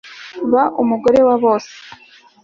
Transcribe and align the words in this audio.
Ba 0.51 0.63
umugore 0.81 1.19
wa 1.27 1.35
bose 1.43 1.73